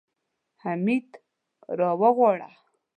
[0.61, 1.07] حميد
[1.79, 2.49] راوغواړه.